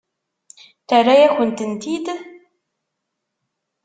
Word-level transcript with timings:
Terra-yak-tent-id? 0.87 2.07